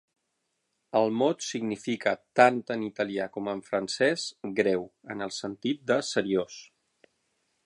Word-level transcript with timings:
El 0.99 1.11
mot 1.17 1.45
significa 1.47 2.13
-tant 2.17 2.57
en 2.77 2.87
italià 2.87 3.29
com 3.37 3.51
en 3.53 3.63
francès- 3.69 4.27
'greu', 4.61 4.91
en 5.17 5.25
el 5.27 5.39
sentit 5.41 5.89
de 5.93 6.03
seriós. 6.13 6.63